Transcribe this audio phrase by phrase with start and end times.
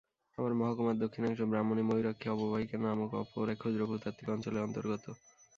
[0.37, 5.05] আবার মহকুমার দক্ষিণাংশ ব্রাহ্মণী-ময়ূরাক্ষী অববাহিকা নামক অপর এক ক্ষুদ্র ভূতাত্ত্বিক অঞ্চলের অন্তর্গত।